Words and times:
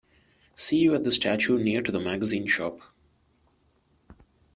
See 0.55 0.79
you 0.79 0.95
at 0.95 1.03
the 1.03 1.11
statue 1.11 1.59
near 1.59 1.83
to 1.83 1.91
the 1.91 1.99
magazine 1.99 2.47
shop. 2.47 2.79